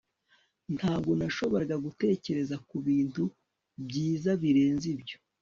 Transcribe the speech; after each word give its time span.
Ntabwo 0.75 1.11
nashoboraga 1.19 1.75
gutekereza 1.85 2.55
kubintu 2.69 3.23
byiza 3.85 4.29
birenze 4.41 4.85
ibyo 4.95 5.17